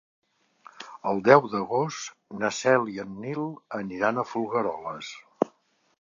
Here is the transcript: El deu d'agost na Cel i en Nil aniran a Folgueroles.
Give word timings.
El 1.09 1.19
deu 1.27 1.43
d'agost 1.51 2.15
na 2.43 2.51
Cel 2.61 2.89
i 2.95 2.99
en 3.05 3.13
Nil 3.27 3.45
aniran 3.81 4.19
a 4.23 4.29
Folgueroles. 4.31 5.13